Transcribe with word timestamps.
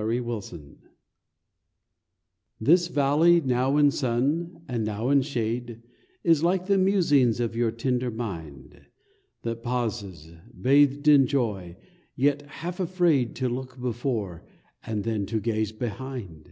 TREPIDATION 0.00 0.78
This 2.60 2.86
valley 2.86 3.40
now 3.40 3.76
in 3.76 3.90
sun, 3.90 4.62
and 4.68 4.84
now 4.84 5.08
in 5.10 5.22
shade, 5.22 5.82
Is 6.22 6.40
like 6.44 6.66
the 6.66 6.78
musings 6.78 7.40
of 7.40 7.56
your 7.56 7.72
tender 7.72 8.08
mind, 8.08 8.80
That 9.42 9.64
pauses, 9.64 10.34
bathed 10.60 11.08
in 11.08 11.26
joy, 11.26 11.76
yet 12.14 12.42
half 12.42 12.78
afraid 12.78 13.34
To 13.34 13.48
look 13.48 13.80
before, 13.80 14.46
and 14.86 15.02
then 15.02 15.26
to 15.26 15.40
gaze 15.40 15.72
behind. 15.72 16.48